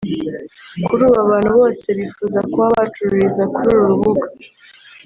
kuri 0.85 1.01
ubu 1.07 1.17
abantu 1.25 1.49
bose 1.59 1.85
bifuza 1.99 2.39
kuba 2.51 2.67
bacururiza 2.75 3.43
kuri 3.53 3.69
uru 3.75 3.85
rubuga 3.91 4.27